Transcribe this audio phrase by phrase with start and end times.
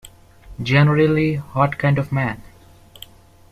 [0.63, 2.41] Generally, what kind of man?